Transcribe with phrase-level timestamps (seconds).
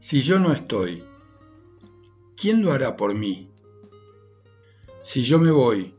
[0.00, 1.04] Si yo no estoy,
[2.36, 3.50] ¿quién lo hará por mí?
[5.02, 5.96] Si yo me voy,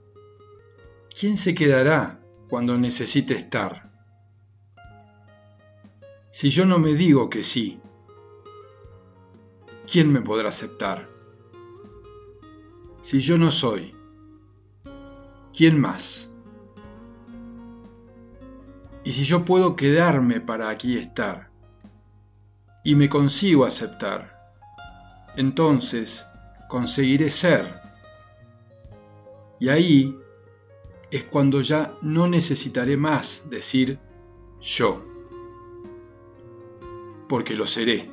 [1.09, 3.91] ¿quién se quedará cuando necesite estar?
[6.31, 7.81] Si yo no me digo que sí,
[9.91, 11.09] ¿quién me podrá aceptar?
[13.01, 13.93] Si yo no soy,
[15.51, 16.31] ¿quién más?
[19.03, 21.48] Y si yo puedo quedarme para aquí estar,
[22.89, 24.51] y me consigo aceptar,
[25.35, 26.25] entonces
[26.67, 27.79] conseguiré ser.
[29.59, 30.17] Y ahí
[31.11, 33.99] es cuando ya no necesitaré más decir
[34.59, 35.05] yo,
[37.27, 38.09] porque lo seré.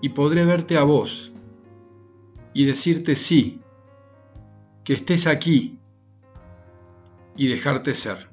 [0.00, 1.34] Y podré verte a vos
[2.54, 3.60] y decirte sí,
[4.82, 5.78] que estés aquí
[7.36, 8.29] y dejarte ser.